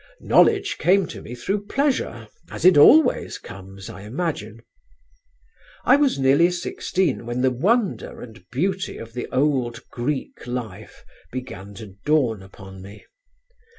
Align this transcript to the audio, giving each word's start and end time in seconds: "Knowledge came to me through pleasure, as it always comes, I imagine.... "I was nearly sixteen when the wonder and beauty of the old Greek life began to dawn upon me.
"Knowledge 0.21 0.79
came 0.79 1.05
to 1.09 1.21
me 1.21 1.35
through 1.35 1.67
pleasure, 1.67 2.27
as 2.49 2.65
it 2.65 2.75
always 2.75 3.37
comes, 3.37 3.87
I 3.87 4.01
imagine.... 4.01 4.63
"I 5.85 5.95
was 5.95 6.17
nearly 6.17 6.49
sixteen 6.49 7.27
when 7.27 7.41
the 7.41 7.51
wonder 7.51 8.19
and 8.19 8.43
beauty 8.49 8.97
of 8.97 9.13
the 9.13 9.27
old 9.27 9.87
Greek 9.91 10.47
life 10.47 11.05
began 11.31 11.75
to 11.75 11.97
dawn 12.03 12.41
upon 12.41 12.81
me. 12.81 13.05